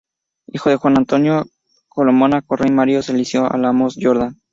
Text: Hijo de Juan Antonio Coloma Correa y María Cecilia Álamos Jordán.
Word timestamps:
Hijo 0.47 0.71
de 0.71 0.77
Juan 0.77 0.97
Antonio 0.97 1.45
Coloma 1.87 2.41
Correa 2.41 2.67
y 2.69 2.73
María 2.73 3.03
Cecilia 3.03 3.45
Álamos 3.45 3.97
Jordán. 4.01 4.41